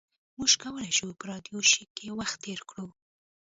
[0.37, 2.87] موږ کولی شو په راډیو شیک کې وخت تیر کړو